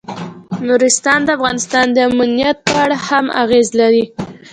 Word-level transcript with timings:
نورستان 0.67 1.19
د 1.25 1.29
افغانستان 1.37 1.85
د 1.93 1.97
امنیت 2.09 2.57
په 2.67 2.73
اړه 2.83 2.97
هم 3.07 3.25
اغېز 3.43 3.67
لري. 3.79 4.05